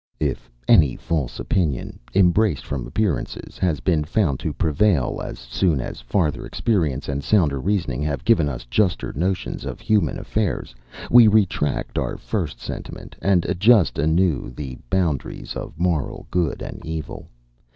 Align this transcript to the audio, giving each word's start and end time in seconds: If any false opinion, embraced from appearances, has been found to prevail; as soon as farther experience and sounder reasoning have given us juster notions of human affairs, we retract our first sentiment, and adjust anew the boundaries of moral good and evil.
If 0.19 0.49
any 0.67 0.95
false 0.95 1.39
opinion, 1.39 1.99
embraced 2.15 2.65
from 2.65 2.87
appearances, 2.87 3.59
has 3.59 3.81
been 3.81 4.03
found 4.03 4.39
to 4.39 4.51
prevail; 4.51 5.21
as 5.23 5.37
soon 5.37 5.79
as 5.79 6.01
farther 6.01 6.43
experience 6.43 7.07
and 7.07 7.23
sounder 7.23 7.59
reasoning 7.59 8.01
have 8.01 8.25
given 8.25 8.49
us 8.49 8.65
juster 8.65 9.13
notions 9.13 9.63
of 9.63 9.79
human 9.79 10.17
affairs, 10.17 10.73
we 11.11 11.27
retract 11.27 11.99
our 11.99 12.17
first 12.17 12.59
sentiment, 12.59 13.15
and 13.21 13.45
adjust 13.45 13.99
anew 13.99 14.49
the 14.49 14.75
boundaries 14.89 15.55
of 15.55 15.77
moral 15.79 16.25
good 16.31 16.63
and 16.63 16.83
evil. 16.83 17.27